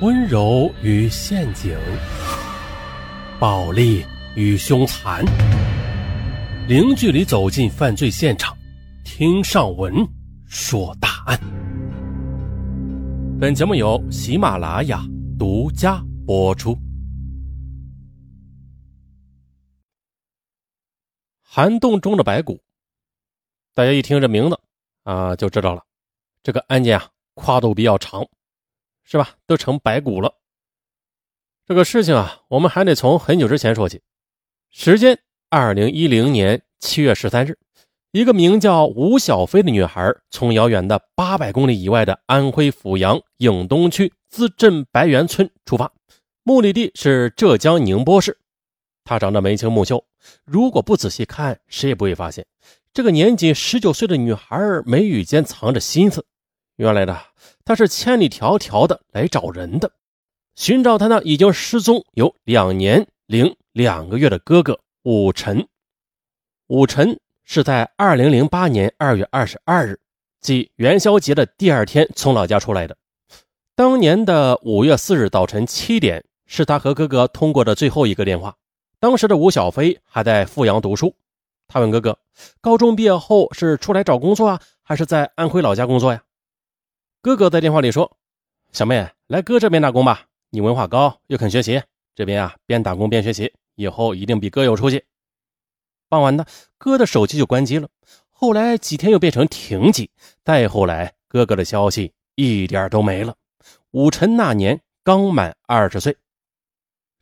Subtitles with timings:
[0.00, 1.78] 温柔与陷阱，
[3.38, 5.24] 暴力与凶残，
[6.66, 8.56] 零距离走进犯罪现场，
[9.04, 9.94] 听上文
[10.46, 11.38] 说大案。
[13.40, 15.00] 本节目由喜马拉雅
[15.38, 16.76] 独家播出。
[21.40, 22.60] 寒洞中的白骨，
[23.74, 24.58] 大家一听这名字
[25.04, 25.84] 啊，就知道了，
[26.42, 28.26] 这个案件啊，跨度比较长。
[29.04, 29.36] 是吧？
[29.46, 30.34] 都成白骨了。
[31.66, 34.02] 这个事情啊，我们还得从很久之前说起。
[34.70, 35.18] 时间：
[35.50, 37.56] 二零一零年七月十三日，
[38.12, 45.92] 一个名叫吴小飞的女孩从遥远的八百公里以外的安徽阜阳颍东区资镇白园村出发，
[46.42, 48.38] 目的地是浙江宁波市。
[49.04, 50.04] 她长得眉清目秀，
[50.44, 52.46] 如果不仔细看，谁也不会发现
[52.92, 56.26] 这个年仅十九岁的女孩眉宇间藏着心思。
[56.76, 57.16] 原来的
[57.64, 59.92] 他是千里迢迢的来找人的，
[60.56, 65.66] 寻找他那已经失踪有两年零两个月的哥哥武晨。
[66.66, 70.00] 武晨是在二零零八年二月二十二日，
[70.40, 72.96] 即元宵节的第二天从老家出来的。
[73.76, 78.56] 当年的五月四日早晨七点，是他和哥哥通过的最后一个电话。
[78.98, 81.14] 当时的吴小飞还在阜阳读书，
[81.68, 82.18] 他问哥哥
[82.60, 86.22] ：“高中毕业后是出来找工作啊，还是在安徽老家工作呀？”
[87.24, 88.18] 哥哥在电话里说
[88.70, 91.82] ：“小妹，来哥这边打工吧，你文化高又肯学习，
[92.14, 95.02] 这边啊边打工边学习，以后一定比哥有出息。”
[96.10, 96.44] 傍晚呢，
[96.76, 97.88] 哥的手机就关机了。
[98.30, 100.10] 后来几天又变成停机，
[100.44, 103.34] 再后来，哥哥的消息一点都没了。
[103.92, 106.18] 武晨那年刚满二十岁，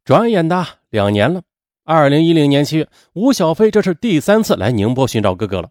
[0.04, 1.42] 转眼的两年了。
[1.84, 5.70] 二零一零年七月，吴小飞这是第三次来宁波寻找哥哥了。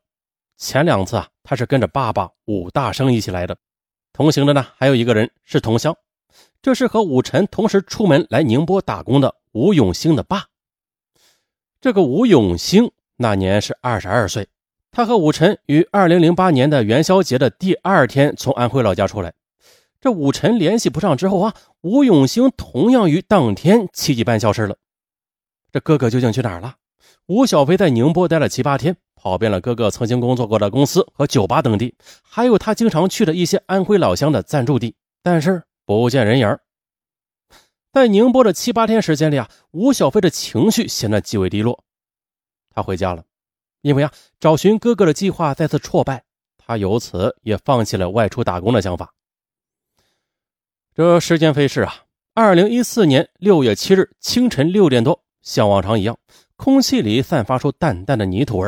[0.56, 3.58] 前两次啊，他是跟着爸爸武大生一起来的。
[4.14, 5.96] 同行的呢，还有一个人是同乡，
[6.62, 10.46] 这是和武晨同时出门来宁波打工的吴永兴的爸。
[11.80, 14.48] 这个吴永兴那年是二十二岁，
[14.92, 19.34] 他和武晨于二零零八年的元宵节的第二天从安徽老家出来。
[20.00, 24.76] 这武晨联系不上之后啊，吴永兴同样于当天七点半消失了。
[25.72, 26.76] 这哥哥究竟去哪儿了？
[27.28, 28.98] 吴小飞在宁波待了七八天。
[29.22, 31.94] 跑遍了哥哥曾经工作过的公司和酒吧等地，
[32.24, 36.58] 还有他经常去的一些安徽老乡的暂住地，但是不见人影。
[37.92, 41.84] 在宁波的七八天时间里啊，吴小飞的情绪显得极为低落。
[42.72, 43.24] 他回家了，
[43.82, 46.24] 因为啊，找寻哥哥的计划再次挫败，
[46.58, 49.14] 他由此也放弃了外出打工的想法。
[50.96, 56.18] 这时间飞逝啊，二零一四年六月七日清晨六点多，像往常一样，
[56.56, 58.68] 空气里散发出淡淡的泥土味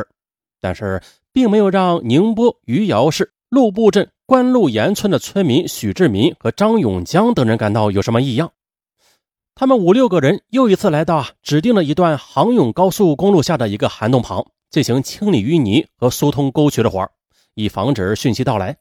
[0.63, 1.01] 但是，
[1.33, 8.53] 并没有让宁波余姚市陆埠镇关路岩村的村民许志民和张永江等人感到有什么异样。
[9.55, 17.11] 他们五六个人又一次来到指定的一段杭甬高速公路下的一个涵洞旁，进行清理淤泥和疏通沟渠的活
[17.55, 18.77] 以防止汛期到来。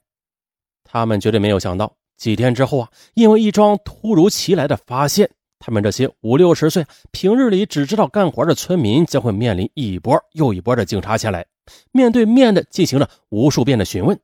[0.85, 5.29] 他们绝对没有想到，几天之后啊，因为一桩突如其来的发现。
[5.65, 11.45] 他们这些五六十岁、平日里只知道干活的村民，将会面临一波又一波的警察前来，
[11.91, 14.19] 面对面的进行了无数遍的询问。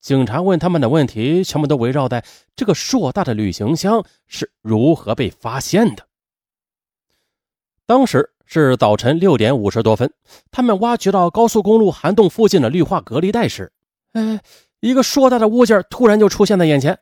[0.00, 2.24] 警察问他们的问题，全部都围绕在
[2.54, 6.06] 这个硕大的旅行箱是如何被发现的。
[7.86, 10.12] 当时是早晨六点五十多分，
[10.50, 13.72] 他们挖掘到高速公路涵洞附近的绿化隔离带时，
[14.12, 14.40] 哎，
[14.80, 16.98] 一个硕大的物件突然就出现在眼前。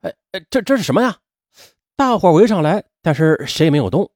[0.00, 1.18] 哎哎，这这是什么呀？
[1.96, 4.10] 大伙围上来，但是谁也没有动。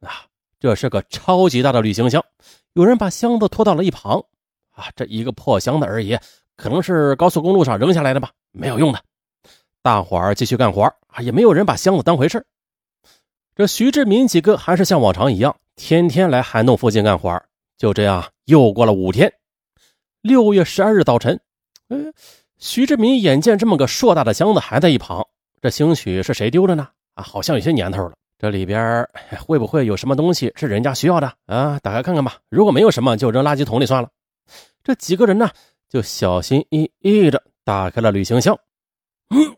[0.00, 0.26] 啊，
[0.64, 2.24] 这是个超级大的旅行箱，
[2.72, 4.24] 有人把箱子拖到了一旁。
[4.70, 6.18] 啊，这一个破箱子而已，
[6.56, 8.98] 可能是高速公路上扔下来的吧，没有用的。
[9.82, 12.42] 大伙儿继续干活，啊，也没有人把箱子当回事。
[13.54, 17.38] 这徐志民几个还是像往常一样，天天来涵洞附近干活。
[17.76, 19.30] 就这样，又过了五天。
[20.22, 21.38] 六月十二日早晨，
[21.90, 22.10] 嗯，
[22.56, 25.26] 徐志民眼见这么个硕大的箱子还在一旁，
[25.60, 26.88] 这兴许是谁丢的呢？
[27.16, 28.14] 啊，好像有些年头了。
[28.38, 29.08] 这里边
[29.38, 31.78] 会不会有什么东西是人家需要的啊？
[31.82, 32.38] 打开看看吧。
[32.48, 34.08] 如果没有什么，就扔垃圾桶里算了。
[34.82, 35.50] 这几个人呢，
[35.88, 38.58] 就小心翼翼的打开了旅行箱。
[39.30, 39.56] 嗯，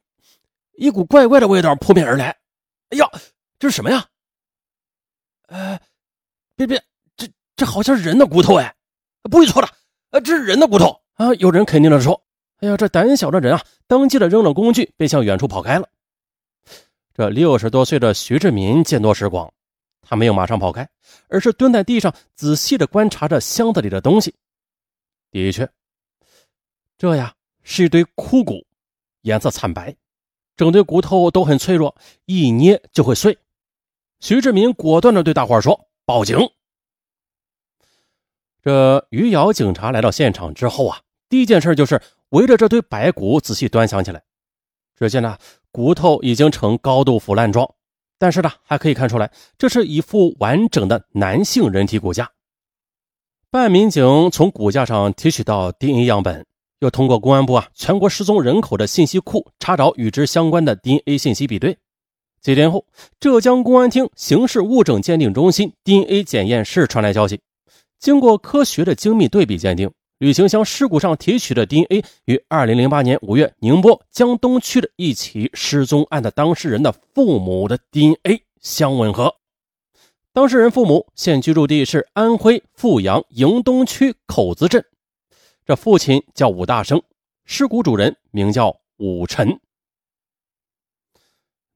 [0.75, 2.37] 一股怪怪的味道扑面而来。
[2.91, 3.11] 哎呀，
[3.59, 4.05] 这是什么呀？
[5.49, 5.81] 哎，
[6.55, 6.83] 别别，
[7.17, 7.27] 这
[7.57, 8.75] 这好像是人的骨头哎！
[9.31, 9.69] 不会错的，
[10.11, 11.35] 呃，这是人的骨头啊！
[11.35, 12.23] 有人肯定的说
[12.61, 15.89] ：“哎呀，这胆小的人啊，当即的扔了工具，便向远处跑开了。”
[17.17, 19.51] 这六十多岁的徐志民见多识广，
[20.03, 20.87] 他没有马上跑开，
[21.31, 24.35] 而是蹲在地上仔细的观察着箱子里的东西。
[25.31, 25.67] 的确，
[26.99, 28.67] 这呀是一堆枯骨，
[29.23, 29.97] 颜色惨白，
[30.59, 31.97] 整堆骨头都很脆弱，
[32.27, 33.39] 一捏就会碎。
[34.21, 36.39] 徐志明果断的对大伙说：“报警！”
[38.63, 41.99] 这余姚警察来到现场之后啊，第一件事就是
[42.29, 44.23] 围着这堆白骨仔细端详起来。
[44.95, 45.37] 只见呢，
[45.77, 47.71] 骨头已经呈高度腐烂状，
[48.19, 52.31] 但是呢，还可以看出来这是一副完整的男性人体骨架。
[53.51, 56.47] 办案民警从骨架上提取到 DNA 样本。
[56.79, 61.77] 又通过公安部啊全国失踪人口的信息库查找与之相关的 DNA 信息比对，
[62.41, 62.87] 几天后，
[63.21, 67.39] 浙江公安厅刑事物证鉴定中心 DNA 检验室传来消息，
[67.99, 79.37] 经过科学的精密对比鉴定，旅行箱尸骨上提取的 DNA 与2008年5月宁波江东区的一起失踪案的当事人的父母的 DNA 相吻合。
[80.33, 84.83] 当事人父母现居住地是安徽阜阳迎东区口子镇。
[85.67, 87.03] 这父亲叫武大生，
[87.45, 89.61] 尸骨主人名叫武晨。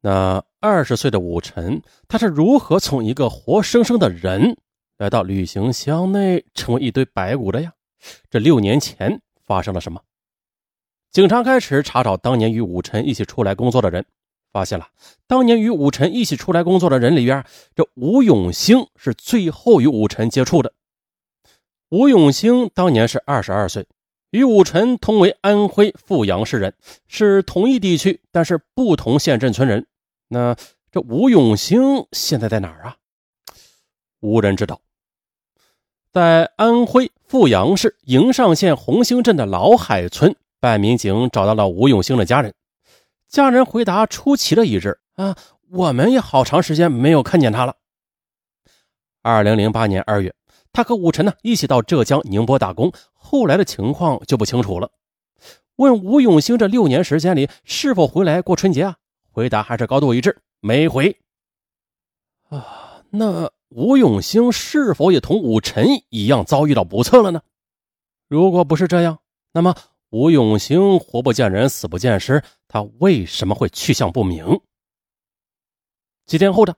[0.01, 4.57] 那二十岁的武晨，他是如何从一个活生生的人
[4.97, 7.75] 来到旅行箱内，成为一堆白骨的呀？
[8.31, 10.00] 这六年前发生了什么？
[11.11, 14.06] 警察开始查找当年与武晨一起出来工作的人，
[14.52, 14.88] 发现了
[15.26, 17.44] 当年与武晨一起出来工作的人里边，
[17.75, 20.73] 这吴永兴是最后与武晨接触的。
[21.88, 23.88] 吴永兴当年是二十二岁，
[24.31, 26.73] 与武晨同为安徽阜阳市人，
[27.08, 29.87] 是同一地区，但是不同县镇村人。
[30.29, 30.56] 那
[30.93, 32.97] 这吴永兴现在在哪儿啊？
[34.20, 34.81] 无人知道。
[36.12, 42.53] 在安徽阜阳市颍上县红星镇的老海村，办案民警找到了吴永兴的家人。
[43.29, 45.37] 家人回答出奇的一致：啊，
[45.71, 47.77] 我们也好长时间没有看见他了。
[49.23, 50.35] 二零零八年二月。
[50.73, 54.91] 他和武晨呢一起到浙江宁波打工，后来的情况就不清楚了。
[55.77, 58.97] 问吴永兴这六年时间里是否回来过春节啊？
[59.33, 61.17] 回答还是高度一致，没回。
[62.51, 67.43] 啊，那吴永兴是否也同武晨一样遭遇到不测了呢？
[68.29, 69.21] 如果不是这样，
[69.53, 69.75] 那么
[70.11, 74.61] 吴永兴活不见人，死不见尸，他为什么会去向不明？
[76.27, 76.77] 几天后的。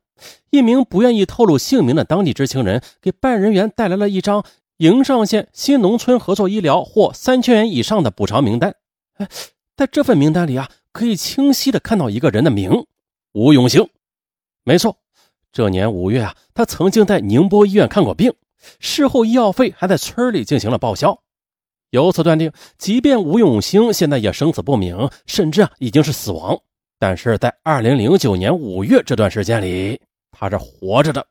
[0.51, 4.45] 一名不愿意透露姓名的当地知情人给办案人员带来了一张
[4.77, 8.77] 营上县新农村合作医疗获三千元以上的补偿名单。
[9.15, 9.29] 哎，
[9.75, 12.87] 在这份名单里啊，可以清晰的看到一个人的名
[13.33, 13.89] 吴永兴。
[14.63, 14.99] 没错，
[15.53, 18.35] 这年五月啊，他曾经在宁波医院看过病，
[18.81, 21.23] 事后医药费还在村里进行了报销。
[21.91, 26.59] 由此断定，即便吴永兴现在也生死不明，甚至啊已经是死亡，
[26.99, 30.01] 但是在二零零九年五月这段时间里。
[30.35, 31.27] 他是活着的，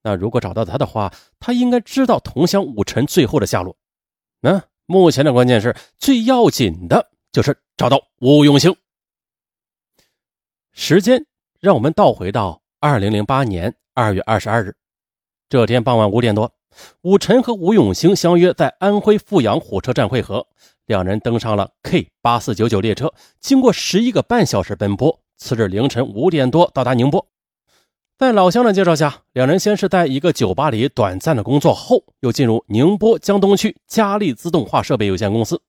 [0.00, 3.76] 那如果找到他的话，他应该知道同乡武臣最后的下落。
[4.40, 8.74] 那目前的关键是最要紧的就是找到吴永兴。
[10.72, 11.26] 时间
[11.58, 14.74] 让我们倒回到二零零八年二月二十二日，
[15.50, 16.50] 这天傍晚五点多，
[17.02, 20.46] 武晨和吴永兴相约在安徽阜阳火车站会合，
[20.86, 27.28] 两人登上了 K 八四九九列车，经过十一个半小时奔波，次日凌晨五点多到达宁波。
[28.16, 35.60] 在老乡的介绍下，两人先是在一个酒吧里短暂的工作，后又进入宁波江东区佳利自动化设备有限公司。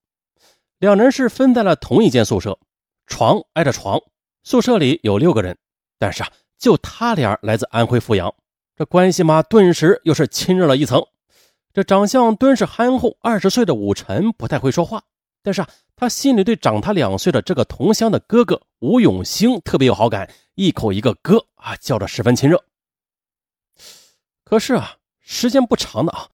[0.79, 2.57] 两人是分在了同一间宿舍，
[3.05, 3.99] 床挨着床。
[4.45, 5.57] 宿舍里有六个人，
[5.99, 6.31] 但是啊，
[6.61, 8.31] 就他俩来自安徽阜阳，
[8.77, 11.03] 这关系嘛，顿时又是亲热了一层。
[11.73, 15.01] 这长相敦实憨厚、二十岁的武臣不太会说话，
[15.41, 20.31] 但是啊，他心里对长他两岁的这个同乡的哥哥吴永兴特别有好感。
[20.53, 22.63] 一口一个哥啊，叫着十分亲热。
[24.44, 26.27] 可是啊，时间不长的啊，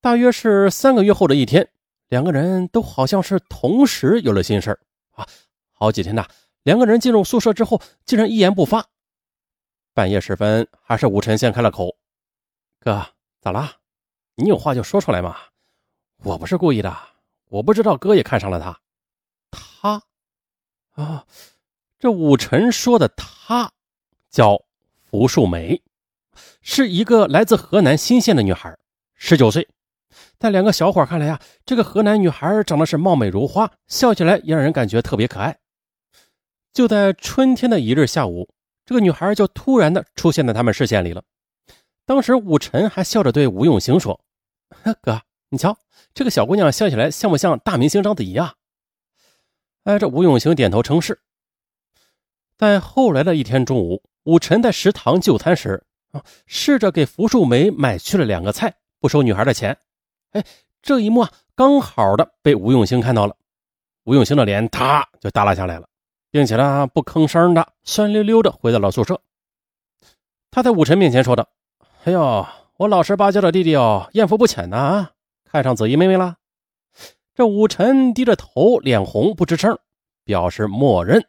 [0.00, 1.68] 大约是三个月后的一天，
[2.08, 4.70] 两个人都好像是同时有了心事
[5.10, 5.26] 啊。
[5.74, 6.26] 好几天呐，
[6.62, 8.86] 两个人进入宿舍之后，竟然一言不发。
[9.98, 11.96] 半夜时分，还是武晨先开了口
[12.78, 13.04] ：“哥，
[13.40, 13.72] 咋啦？
[14.36, 15.36] 你有话就说出来嘛。
[16.18, 16.96] 我不是故意的，
[17.48, 18.80] 我不知道哥也看上了他。
[19.50, 20.00] 他
[20.92, 21.26] 啊。”
[21.98, 23.72] 这武晨说的她
[24.30, 24.62] 叫
[25.10, 25.82] 福树梅，
[26.60, 28.78] 是一个来自河南新县的女孩，
[29.16, 29.66] 十九岁。
[30.38, 35.58] 在两个小伙看来呀，这个河南女孩长得是貌美如花，笑起来也让人感觉特别可爱。
[36.72, 38.48] 就在春天的一日下午，
[38.88, 41.22] 这个女孩就突然的出现在他们视线里了。
[42.06, 44.18] 当时武晨还笑着对吴永兴说
[45.02, 45.76] ：“哥，你瞧
[46.14, 48.54] 这个小姑娘笑起来像不像大明星章子怡啊？”
[49.84, 51.20] 哎，这吴永兴点头称是。
[52.56, 59.76] 在后来的一天中午，武晨在食堂就餐时，啊，试着给福树梅买去了两个菜，不收女孩的钱。
[60.30, 60.42] 哎，
[60.80, 63.36] 这一幕啊，刚好的被吴永兴看到了，
[64.04, 65.86] 吴永兴的脸啪就耷拉下来了。
[66.30, 69.20] 并且呢不吭声的，酸溜溜的回到了宿舍。
[70.50, 71.48] 他在武臣面前说道
[72.04, 72.46] ：“哎呦，
[72.78, 75.10] 我老实巴交的弟弟哦，艳福不浅呐啊，
[75.44, 76.36] 看上紫衣妹妹了。”
[77.34, 79.78] 这武臣低着头，脸红不吱声，
[80.24, 81.24] 表示默认